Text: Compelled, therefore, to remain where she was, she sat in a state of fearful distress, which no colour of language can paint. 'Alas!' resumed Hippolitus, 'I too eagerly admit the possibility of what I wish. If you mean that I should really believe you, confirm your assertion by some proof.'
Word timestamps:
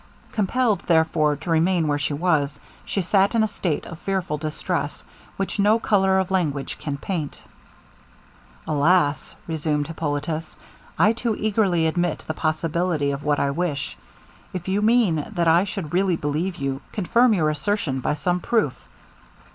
Compelled, 0.31 0.79
therefore, 0.87 1.35
to 1.35 1.51
remain 1.51 1.87
where 1.87 1.99
she 1.99 2.11
was, 2.15 2.59
she 2.83 3.03
sat 3.03 3.35
in 3.35 3.43
a 3.43 3.47
state 3.47 3.85
of 3.85 3.99
fearful 3.99 4.35
distress, 4.39 5.03
which 5.37 5.59
no 5.59 5.77
colour 5.77 6.17
of 6.17 6.31
language 6.31 6.79
can 6.79 6.97
paint. 6.97 7.43
'Alas!' 8.65 9.35
resumed 9.45 9.85
Hippolitus, 9.85 10.57
'I 10.97 11.13
too 11.13 11.35
eagerly 11.37 11.85
admit 11.85 12.25
the 12.27 12.33
possibility 12.33 13.11
of 13.11 13.23
what 13.23 13.39
I 13.39 13.51
wish. 13.51 13.95
If 14.53 14.67
you 14.67 14.81
mean 14.81 15.23
that 15.35 15.47
I 15.47 15.65
should 15.65 15.93
really 15.93 16.15
believe 16.15 16.55
you, 16.55 16.81
confirm 16.91 17.35
your 17.35 17.51
assertion 17.51 17.99
by 17.99 18.15
some 18.15 18.39
proof.' 18.39 18.87